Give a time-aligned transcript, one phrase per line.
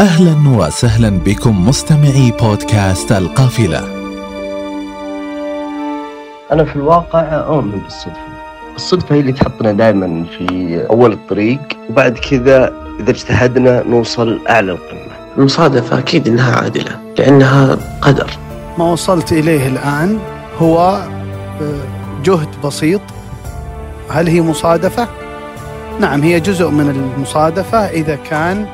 [0.00, 3.78] أهلا وسهلا بكم مستمعي بودكاست القافلة.
[6.52, 8.16] أنا في الواقع أؤمن بالصدفة.
[8.76, 15.12] الصدفة هي اللي تحطنا دائما في أول الطريق وبعد كذا إذا اجتهدنا نوصل أعلى القمة.
[15.38, 18.30] المصادفة أكيد إنها عادلة لأنها قدر.
[18.78, 20.18] ما وصلت إليه الآن
[20.58, 20.78] هو
[21.60, 21.80] آه،
[22.24, 23.00] جهد بسيط
[24.10, 25.08] هل هي مصادفة؟
[26.00, 28.66] نعم هي جزء من المصادفة إذا كان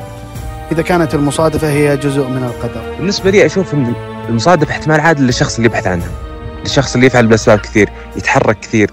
[0.72, 2.96] إذا كانت المصادفة هي جزء من القدر.
[2.98, 3.92] بالنسبة لي أشوف إن
[4.28, 6.10] المصادفة احتمال عادل للشخص اللي يبحث عنها.
[6.62, 8.90] للشخص اللي يفعل باسباب كثير، يتحرك كثير.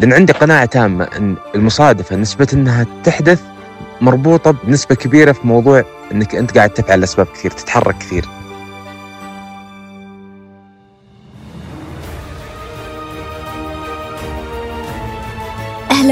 [0.00, 3.40] لأن عندي قناعة تامة إن المصادفة نسبة إنها تحدث
[4.00, 8.24] مربوطة بنسبة كبيرة في موضوع إنك أنت قاعد تفعل اسباب كثير، تتحرك كثير.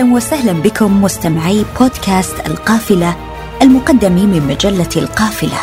[0.03, 3.17] أهلا وسهلا بكم مستمعي بودكاست القافلة
[3.63, 5.59] المقدم من مجلة القافلة.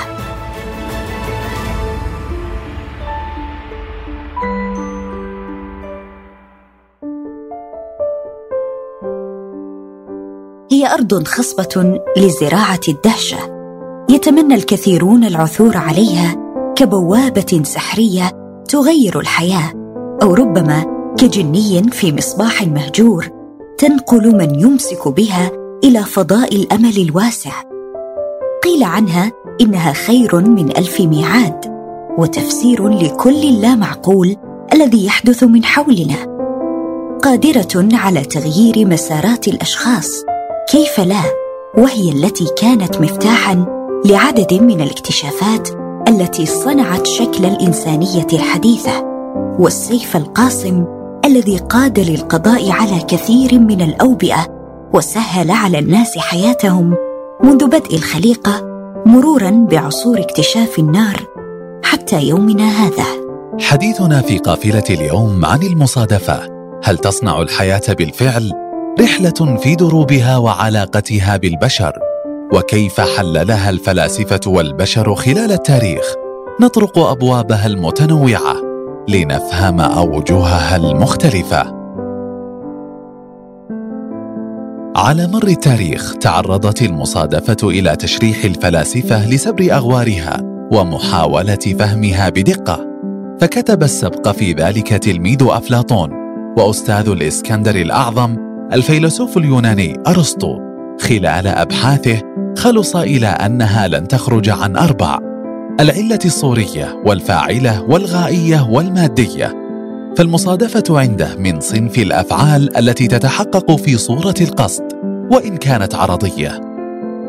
[10.72, 13.38] هي أرض خصبة لزراعة الدهشة
[14.10, 16.36] يتمنى الكثيرون العثور عليها
[16.76, 18.32] كبوابة سحرية
[18.70, 19.74] تغير الحياة
[20.24, 20.86] أو ربما
[21.18, 23.39] كجني في مصباح مهجور
[23.80, 25.52] تنقل من يمسك بها
[25.84, 27.52] إلى فضاء الأمل الواسع.
[28.64, 31.66] قيل عنها إنها خير من ألف ميعاد
[32.18, 34.36] وتفسير لكل اللا معقول
[34.74, 36.16] الذي يحدث من حولنا.
[37.24, 40.24] قادرة على تغيير مسارات الأشخاص
[40.72, 41.24] كيف لا؟
[41.78, 43.66] وهي التي كانت مفتاحا
[44.06, 45.70] لعدد من الاكتشافات
[46.08, 49.04] التي صنعت شكل الإنسانية الحديثة
[49.60, 50.99] والسيف القاصم
[51.30, 54.48] الذي قاد للقضاء على كثير من الأوبئة
[54.94, 56.96] وسهل على الناس حياتهم
[57.44, 58.62] منذ بدء الخليقة
[59.06, 61.26] مرورا بعصور اكتشاف النار
[61.84, 63.06] حتى يومنا هذا.
[63.62, 66.40] حديثنا في قافلة اليوم عن المصادفة.
[66.84, 68.52] هل تصنع الحياة بالفعل
[69.02, 71.94] رحلة في دروبها وعلاقتها بالبشر؟
[72.54, 76.06] وكيف حللها الفلاسفة والبشر خلال التاريخ؟
[76.62, 78.69] نطرق أبوابها المتنوعة.
[79.08, 81.80] لنفهم أوجهها المختلفة.
[84.96, 92.86] على مر التاريخ تعرضت المصادفة إلى تشريح الفلاسفة لسبر أغوارها ومحاولة فهمها بدقة.
[93.42, 96.10] فكتب السبق في ذلك تلميذ أفلاطون
[96.58, 98.36] وأستاذ الإسكندر الأعظم
[98.74, 100.60] الفيلسوف اليوناني أرسطو.
[101.02, 102.22] خلال أبحاثه
[102.58, 105.20] خلص إلى أنها لن تخرج عن أربع.
[105.80, 109.56] العله الصورية والفاعلة والغائية والمادية.
[110.18, 114.84] فالمصادفة عنده من صنف الأفعال التي تتحقق في صورة القصد
[115.32, 116.62] وإن كانت عرضية.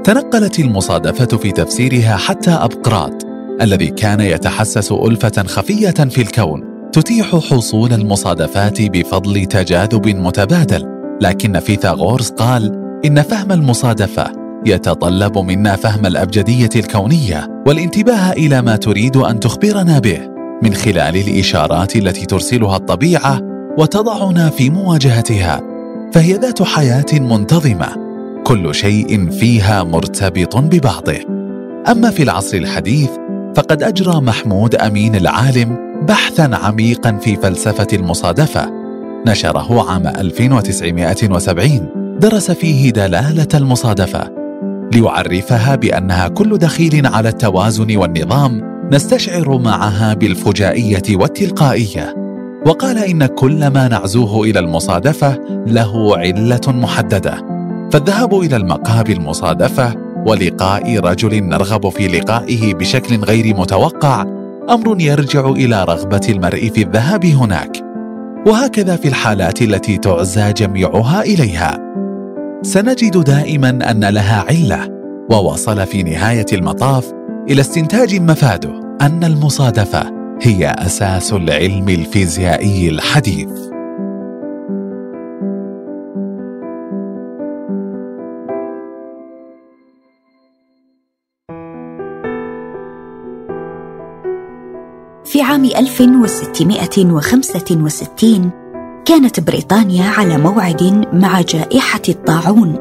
[0.05, 3.27] تنقلت المصادفة في تفسيرها حتى أبقراط
[3.61, 10.87] الذي كان يتحسس ألفة خفية في الكون تتيح حصول المصادفات بفضل تجاذب متبادل.
[11.21, 12.73] لكن فيثاغورس قال
[13.05, 20.19] إن فهم المصادفة يتطلب منا فهم الأبجدية الكونية والانتباه إلى ما تريد أن تخبرنا به
[20.63, 23.41] من خلال الإشارات التي ترسلها الطبيعة
[23.79, 25.61] وتضعنا في مواجهتها
[26.13, 28.11] فهي ذات حياة منتظمة
[28.45, 31.19] كل شيء فيها مرتبط ببعضه.
[31.89, 33.11] أما في العصر الحديث
[33.57, 35.77] فقد أجرى محمود أمين العالم
[36.09, 38.71] بحثا عميقا في فلسفة المصادفة.
[39.27, 41.89] نشره عام 1970
[42.21, 44.40] درس فيه دلالة المصادفة.
[44.93, 52.15] ليعرفها بأنها كل دخيل على التوازن والنظام نستشعر معها بالفجائية والتلقائية.
[52.67, 57.35] وقال إن كل ما نعزوه إلى المصادفة له علة محددة.
[57.93, 59.95] فالذهاب إلى المقهى بالمصادفة
[60.27, 64.27] ولقاء رجل نرغب في لقائه بشكل غير متوقع
[64.71, 67.85] أمر يرجع إلى رغبة المرء في الذهاب هناك.
[68.47, 71.91] وهكذا في الحالات التي تعزى جميعها إليها.
[72.63, 74.89] سنجد دائما أن لها علة
[75.31, 77.13] ووصل في نهاية المطاف
[77.51, 80.13] إلى استنتاج مفاده أن المصادفة
[80.43, 83.49] هي أساس العلم الفيزيائي الحديث.
[95.25, 98.60] في عام 1665
[99.11, 102.77] كانت بريطانيا على موعد مع جائحة الطاعون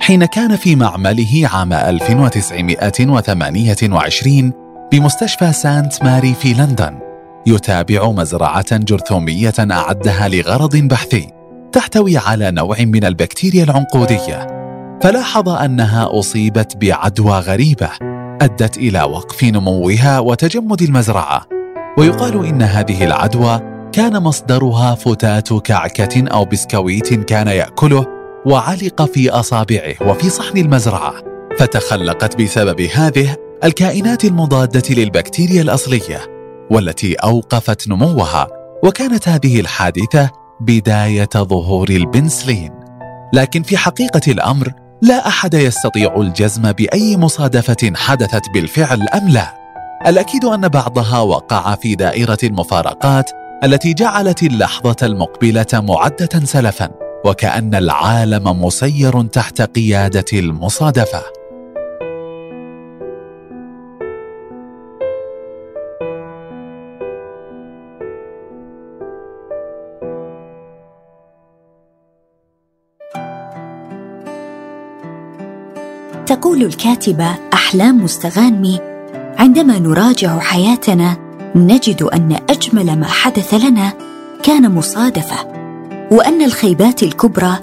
[0.00, 4.52] حين كان في معمله عام 1928
[4.92, 6.98] بمستشفى سانت ماري في لندن.
[7.46, 11.28] يتابع مزرعة جرثومية أعدها لغرض بحثي
[11.72, 14.46] تحتوي على نوع من البكتيريا العنقودية.
[15.02, 17.90] فلاحظ أنها أصيبت بعدوى غريبة
[18.42, 21.46] أدت إلى وقف نموها وتجمد المزرعة.
[21.98, 23.60] ويقال إن هذه العدوى
[23.92, 28.06] كان مصدرها فتات كعكة أو بسكويت كان يأكله
[28.46, 31.14] وعلق في أصابعه وفي صحن المزرعة
[31.58, 36.20] فتخلقت بسبب هذه الكائنات المضادة للبكتيريا الأصلية
[36.70, 38.48] والتي أوقفت نموها
[38.84, 40.30] وكانت هذه الحادثة
[40.60, 42.72] بداية ظهور البنسلين.
[43.34, 44.72] لكن في حقيقة الأمر
[45.02, 49.54] لا أحد يستطيع الجزم بأي مصادفة حدثت بالفعل أم لا.
[50.06, 53.30] الأكيد أن بعضها وقع في دائرة المفارقات
[53.64, 56.90] التي جعلت اللحظة المقبلة معدة سلفا
[57.24, 61.39] وكأن العالم مسير تحت قيادة المصادفة.
[76.30, 78.78] تقول الكاتبة أحلام مستغانمي
[79.38, 81.16] عندما نراجع حياتنا
[81.54, 83.92] نجد أن أجمل ما حدث لنا
[84.42, 85.36] كان مصادفة
[86.10, 87.54] وأن الخيبات الكبرى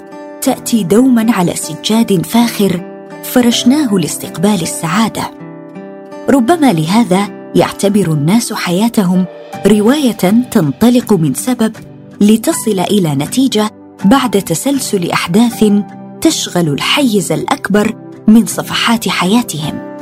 [0.42, 5.30] تأتي دوما على سجاد فاخر فرشناه لاستقبال السعادة.
[6.30, 9.24] ربما لهذا يعتبر الناس حياتهم
[9.66, 11.76] رواية تنطلق من سبب
[12.20, 13.70] لتصل إلى نتيجة
[14.04, 15.64] بعد تسلسل أحداث
[16.20, 19.96] تشغل الحيز الأكبر من صفحات حياتهم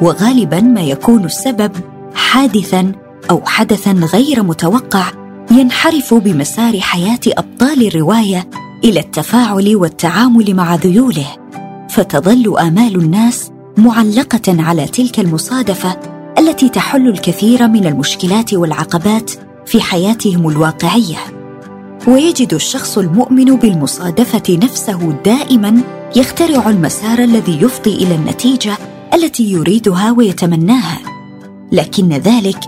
[0.00, 1.72] وغالبا ما يكون السبب
[2.14, 2.92] حادثا
[3.30, 5.04] أو حدثا غير متوقع
[5.50, 8.50] ينحرف بمسار حياة أبطال الرواية
[8.84, 11.26] إلى التفاعل والتعامل مع ذيوله.
[11.90, 15.96] فتظل آمال الناس معلقة على تلك المصادفة
[16.38, 19.30] التي تحل الكثير من المشكلات والعقبات
[19.66, 21.37] في حياتهم الواقعية.
[22.08, 25.82] ويجد الشخص المؤمن بالمصادفة نفسه دائما
[26.16, 28.78] يخترع المسار الذي يفضي إلى النتيجة
[29.14, 30.98] التي يريدها ويتمناها.
[31.72, 32.58] لكن ذلك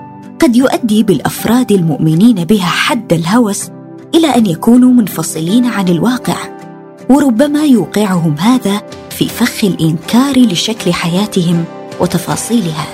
[0.40, 3.68] قد يؤدي بالأفراد المؤمنين بها حد الهوس
[4.14, 6.36] إلى أن يكونوا منفصلين عن الواقع
[7.08, 11.64] وربما يوقعهم هذا في فخ الإنكار لشكل حياتهم
[12.00, 12.86] وتفاصيلها.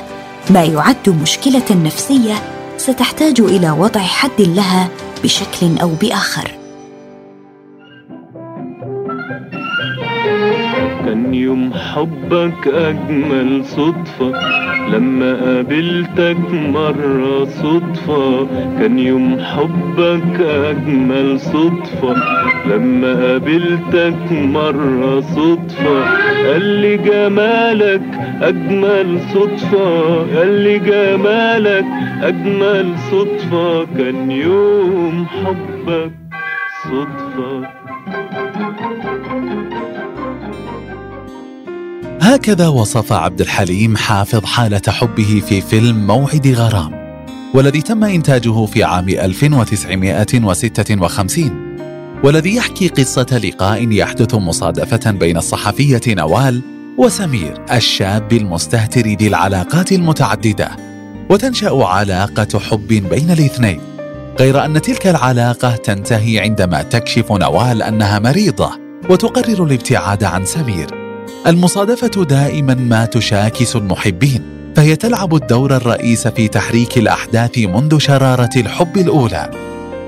[0.50, 2.35] ما يعد مشكلة نفسية
[2.76, 4.88] ستحتاج إلى وضع حد لها
[5.26, 6.50] بشكل أو بآخر.
[11.04, 14.65] كان يوم حبك أجمل صدفة.
[14.93, 18.47] لما قابلتك مرة صدفة
[18.78, 22.14] كان يوم حبك أجمل صدفة.
[22.71, 26.05] لما قابلتك مرة صدفة
[26.47, 28.02] قال لي جمالك
[28.43, 30.16] أجمل صدفة.
[30.38, 31.87] قال لي جمالك
[32.23, 33.85] أجمل صدفة.
[33.99, 36.12] كان يوم حبك
[36.85, 37.86] صدفة.
[42.37, 47.21] هكذا وصف عبد الحليم حافظ حالة حبه في فيلم موعد غرام
[47.55, 51.76] والذي تم إنتاجه في عام 1956
[52.25, 56.61] والذي يحكي قصة لقاء يحدث مصادفة بين الصحفية نوال
[56.99, 60.71] وسمير الشاب المستهتر ذي العلاقات المتعددة
[61.31, 63.81] وتنشأ علاقة حب بين الاثنين
[64.40, 68.71] غير أن تلك العلاقة تنتهي عندما تكشف نوال أنها مريضة
[69.11, 71.06] وتقرر الابتعاد عن سمير.
[71.47, 74.43] المصادفة دائما ما تشاكس المحبين
[74.76, 79.50] فهي تلعب الدور الرئيس في تحريك الأحداث منذ شرارة الحب الأولى.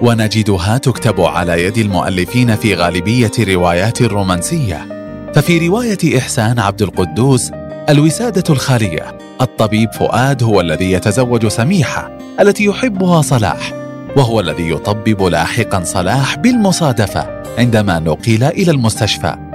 [0.03, 4.87] ونجدها تكتب على يد المؤلفين في غالبية الروايات الرومانسية.
[5.35, 7.51] ففي رواية إحسان عبد القدوس
[7.89, 13.73] الوسادة الخالية الطبيب فؤاد هو الذي يتزوج سميحة التي يحبها صلاح
[14.17, 19.48] وهو الذي يطبب لاحقا صلاح بالمصادفة عندما نقل إلى المستشفى.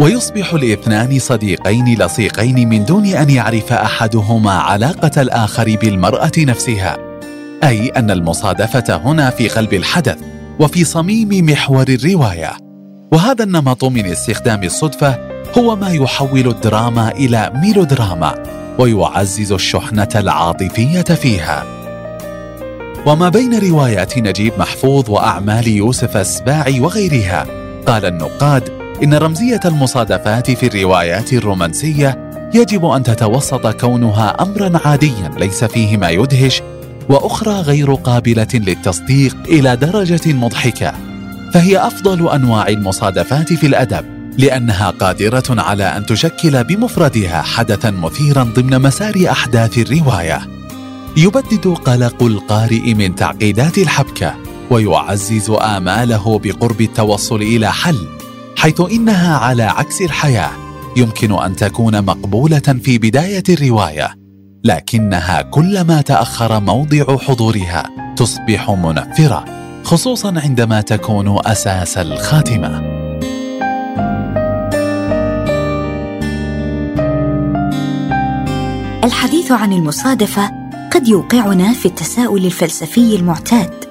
[0.00, 6.96] ويصبح الاثنان صديقين لصيقين من دون أن يعرف أحدهما علاقة الآخر بالمرأة نفسها.
[7.64, 10.18] أي أن المصادفة هنا في قلب الحدث
[10.60, 12.52] وفي صميم محور الرواية.
[13.12, 15.18] وهذا النمط من استخدام الصدفة
[15.58, 18.34] هو ما يحول الدراما إلى ميلودراما
[18.78, 21.64] ويعزز الشحنة العاطفية فيها.
[23.06, 27.46] وما بين روايات نجيب محفوظ وأعمال يوسف السباعي وغيرها
[27.86, 35.64] قال النقاد إن رمزية المصادفات في الروايات الرومانسية يجب أن تتوسط كونها أمرا عاديا ليس
[35.64, 36.62] فيه ما يدهش
[37.08, 40.94] وأخرى غير قابلة للتصديق إلى درجة مضحكة.
[41.54, 44.04] فهي أفضل أنواع المصادفات في الأدب
[44.38, 50.40] لأنها قادرة على أن تشكل بمفردها حدثا مثيرا ضمن مسار أحداث الرواية.
[51.16, 54.34] يبدد قلق القارئ من تعقيدات الحبكة
[54.70, 58.19] ويعزز آماله بقرب التوصل إلى حل
[58.60, 60.50] حيث إنها على عكس الحياة.
[60.96, 64.14] يمكن أن تكون مقبولة في بداية الرواية
[64.64, 69.44] لكنها كلما تأخر موضع حضورها تصبح منفرة
[69.84, 72.82] خصوصا عندما تكون أساس الخاتمة.
[79.04, 80.50] الحديث عن المصادفة
[80.92, 83.84] قد يوقعنا في التساؤل الفلسفي المعتاد.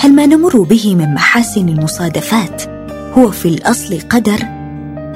[0.00, 2.71] هل ما نمر به من محاسن المصادفات
[3.18, 4.46] هو في الأصل قدر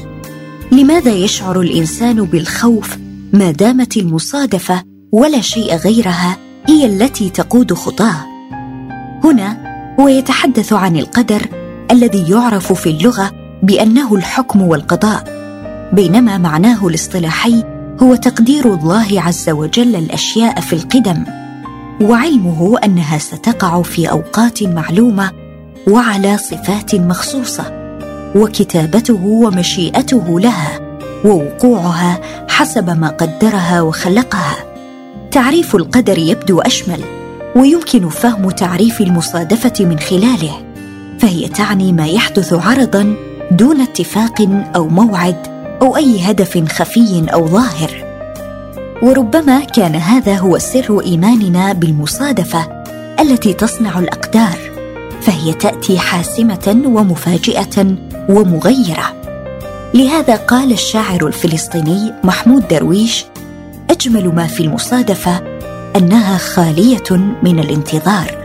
[0.73, 2.97] لماذا يشعر الإنسان بالخوف
[3.33, 4.83] ما دامت المصادفة
[5.13, 6.37] ولا شيء غيرها
[6.69, 8.27] هي التي تقود خطاه؟
[9.25, 11.63] هنا هو يتحدث عن القدر
[11.95, 13.31] الذي يعرف في اللغة
[13.63, 15.25] بأنه الحكم والقضاء
[15.93, 17.65] بينما معناه الاصطلاحي
[18.03, 21.25] هو تقدير الله عز وجل الأشياء في القدم
[22.01, 25.31] وعلمه أنها ستقع في أوقات معلومة
[25.89, 27.65] وعلى صفات مخصوصة
[28.37, 34.57] وكتابته ومشيئته لها ووقوعها حسب ما قدرها وخلقها.
[35.31, 37.01] تعريف القدر يبدو أشمل
[37.57, 40.74] ويمكن فهم تعريف المصادفة من خلاله.
[41.25, 43.14] فهي تعني ما يحدث عرضا
[43.50, 45.37] دون اتفاق أو موعد
[45.83, 47.90] أو أي هدف خفي أو ظاهر.
[49.02, 52.85] وربما كان هذا هو سر إيماننا بالمصادفة
[53.21, 54.59] التي تصنع الأقدار
[55.21, 57.97] فهي تأتي حاسمة ومفاجئة
[58.28, 59.14] ومغيرة.
[59.95, 63.25] لهذا قال الشاعر الفلسطيني محمود درويش
[63.90, 65.43] أجمل ما في المصادفة
[65.97, 67.11] أنها خالية
[67.43, 68.44] من الانتظار.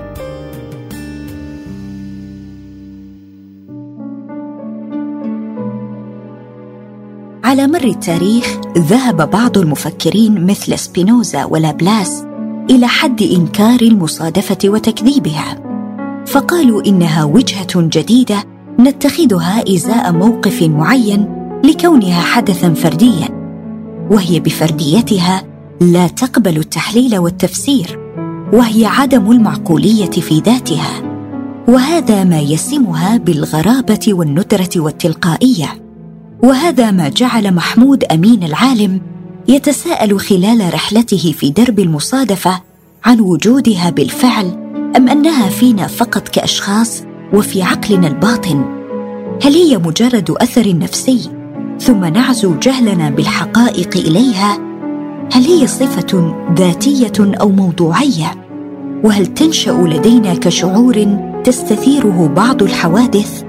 [7.50, 12.24] على مر التاريخ ذهب بعض المفكرين مثل سبينوزا ولابلاس
[12.70, 15.64] إلى حد إنكار المصادفة وتكذيبها.
[16.28, 18.44] فقالوا إنها وجهة جديدة
[18.80, 21.26] نتخذها إزاء موقف معين
[21.64, 23.30] لكونها حدثا فرديا
[24.12, 25.44] وهي بفرديتها
[25.82, 28.00] لا تقبل التحليل والتفسير
[28.54, 31.02] وهي عدم المعقولية في ذاتها.
[31.68, 35.89] وهذا ما يسمها بالغرابة والندرة والتلقائية.
[36.44, 39.02] وهذا ما جعل محمود أمين العالم
[39.48, 42.62] يتساءل خلال رحلته في درب المصادفة
[43.06, 44.46] عن وجودها بالفعل
[44.98, 47.04] أم أنها فينا فقط كأشخاص
[47.34, 48.66] وفي عقلنا الباطن؟
[49.44, 51.30] هل هي مجرد أثر نفسي
[51.80, 54.58] ثم نعزو جهلنا بالحقائق إليها؟
[55.34, 58.46] هل هي صفة ذاتية أو موضوعية؟
[59.04, 63.49] وهل تنشأ لدينا كشعور تستثيره بعض الحوادث؟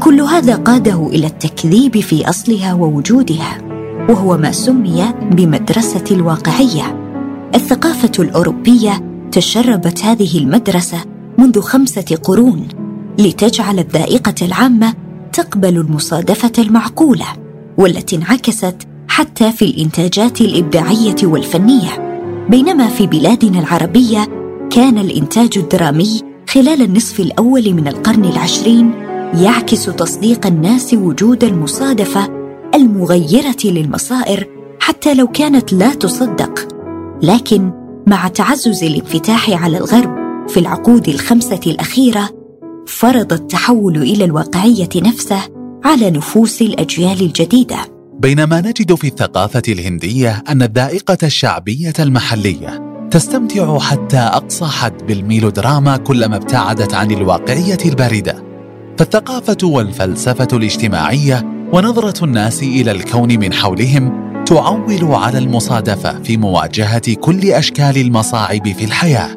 [0.00, 3.58] كل هذا قاده إلى التكذيب في أصلها ووجودها
[4.08, 7.08] وهو ما سمي بمدرسة الواقعية.
[7.54, 9.02] الثقافة الأوروبية
[9.32, 10.98] تشربت هذه المدرسة
[11.38, 12.68] منذ خمسة قرون
[13.18, 14.94] لتجعل الذائقة العامة
[15.32, 17.26] تقبل المصادفة المعقولة
[17.78, 18.76] والتي انعكست
[19.08, 22.20] حتى في الإنتاجات الإبداعية والفنية.
[22.50, 24.26] بينما في بلادنا العربية
[24.70, 32.28] كان الإنتاج الدرامي خلال النصف الأول من القرن العشرين يعكس تصديق الناس وجود المصادفة
[32.74, 34.46] المغيرة للمصائر
[34.80, 36.68] حتى لو كانت لا تصدق.
[37.22, 37.70] لكن
[38.06, 40.10] مع تعزز الانفتاح على الغرب
[40.48, 42.30] في العقود الخمسة الأخيرة
[42.86, 45.40] فرض التحول إلى الواقعية نفسه
[45.84, 47.78] على نفوس الأجيال الجديدة.
[48.18, 56.36] بينما نجد في الثقافة الهندية أن الذائقة الشعبية المحلية تستمتع حتى أقصى حد بالميلودراما كلما
[56.36, 58.47] ابتعدت عن الواقعية الباردة.
[58.98, 67.50] فالثقافه والفلسفة الاجتماعية ونظرة الناس إلى الكون من حولهم تعول على المصادفة في مواجهة كل
[67.50, 69.36] أشكال المصاعب في الحياة.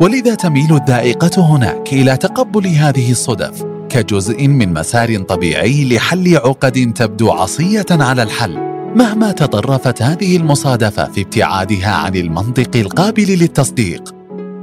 [0.00, 7.30] ولذا تميل الذائقه هناك إلى تقبل هذه الصدف كجزء من مسار طبيعي لحل عقد تبدو
[7.30, 8.58] عصية على الحل.
[8.96, 14.14] مهما تطرفت هذه المصادفة في ابتعادها عن المنطق القابل للتصديق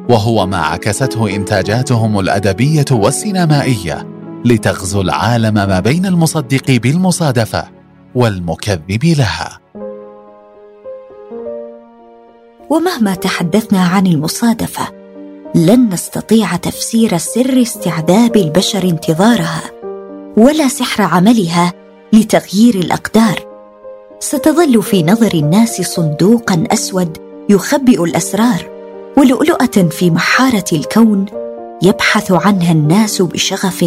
[0.10, 4.12] وهو ما عكسته إنتاجاتهم الأدبية والسينمائية.
[4.45, 7.65] لتغزو العالم ما بين المصدق بالمصادفة
[8.15, 9.60] والمكذب لها.
[12.69, 14.88] ومهما تحدثنا عن المصادفة
[15.56, 19.62] لن نستطيع تفسير سر استعذاب البشر انتظارها
[20.38, 21.73] ولا سحر عملها
[22.13, 23.39] لتغيير الأقدار.
[24.19, 27.17] ستظل في نظر الناس صندوقا أسود
[27.49, 28.69] يخبئ الأسرار
[29.17, 31.25] ولؤلؤة في محارة الكون
[31.84, 33.84] يبحث عنها الناس بشغف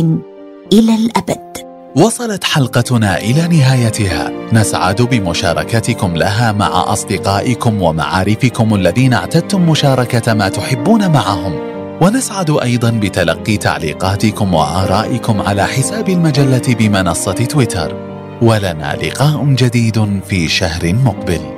[0.73, 1.57] إلى الأبد.
[1.97, 4.31] وصلت حلقتنا إلى نهايتها.
[4.53, 11.55] نسعد بمشاركتكم لها مع أصدقائكم ومعارفكم الذين اعتدتم مشاركة ما تحبون معهم.
[12.03, 17.95] ونسعد أيضا بتلقي تعليقاتكم وآرائكم على حساب المجلة بمنصة تويتر.
[18.43, 21.56] ولنا لقاء جديد في شهر مقبل.